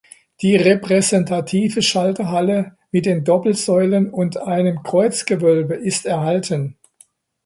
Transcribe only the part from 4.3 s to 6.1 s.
einem Kreuzgewölbe ist